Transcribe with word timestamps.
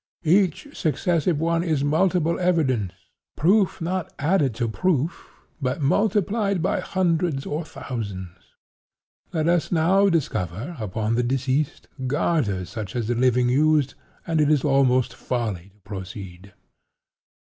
Each 0.25 0.67
successive 0.75 1.39
one 1.39 1.63
is 1.63 1.83
multiple 1.83 2.39
evidence—proof 2.39 3.81
not 3.81 4.11
added 4.17 4.55
to 4.55 4.67
proof, 4.67 5.29
but 5.61 5.79
multiplied 5.79 6.59
by 6.59 6.79
hundreds 6.79 7.45
or 7.45 7.63
thousands. 7.63 8.35
Let 9.31 9.47
us 9.47 9.71
now 9.71 10.09
discover, 10.09 10.75
upon 10.79 11.13
the 11.13 11.21
deceased, 11.23 11.87
garters 12.07 12.71
such 12.71 12.95
as 12.95 13.09
the 13.09 13.13
living 13.13 13.47
used, 13.49 13.93
and 14.25 14.41
it 14.41 14.49
is 14.49 14.63
almost 14.63 15.13
folly 15.15 15.69
to 15.75 15.81
proceed. 15.81 16.51